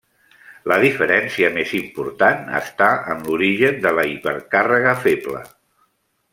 [0.69, 5.47] La diferència més important està en l'origen de la hipercàrrega feble.